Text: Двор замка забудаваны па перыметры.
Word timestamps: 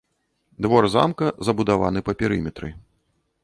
Двор 0.65 0.87
замка 0.93 1.29
забудаваны 1.49 2.05
па 2.07 2.17
перыметры. 2.23 2.75